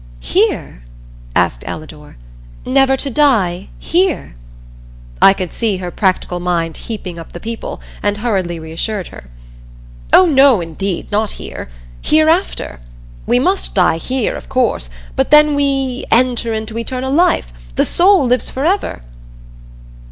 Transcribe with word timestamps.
"Here?" 0.19 0.81
asked 1.35 1.63
Ellador. 1.67 2.17
"Never 2.65 2.97
to 2.97 3.11
die 3.11 3.67
here?" 3.77 4.33
I 5.21 5.31
could 5.33 5.53
see 5.53 5.77
her 5.77 5.91
practical 5.91 6.39
mind 6.39 6.75
heaping 6.77 7.19
up 7.19 7.33
the 7.33 7.39
people, 7.39 7.79
and 8.01 8.17
hurriedly 8.17 8.57
reassured 8.57 9.09
her. 9.09 9.25
"Oh 10.11 10.25
no, 10.25 10.59
indeed, 10.59 11.11
not 11.11 11.33
here 11.33 11.69
hereafter. 12.01 12.79
We 13.27 13.37
must 13.37 13.75
die 13.75 13.97
here, 13.97 14.33
of 14.35 14.49
course, 14.49 14.89
but 15.15 15.29
then 15.29 15.53
we 15.53 16.05
'enter 16.09 16.51
into 16.51 16.79
eternal 16.79 17.13
life.' 17.13 17.53
The 17.75 17.85
soul 17.85 18.25
lives 18.25 18.49
forever." 18.49 19.03